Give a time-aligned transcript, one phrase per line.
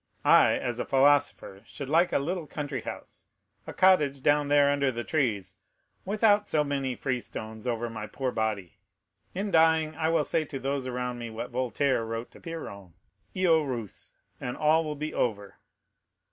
[0.25, 3.27] I, as a philosopher, should like a little country house,
[3.67, 5.57] a cottage down there under the trees,
[6.05, 8.79] without so many free stones over my poor body.
[9.35, 12.95] In dying, I will say to those around me what Voltaire wrote to Piron:
[13.35, 15.59] 'Eo rus, and all will be over.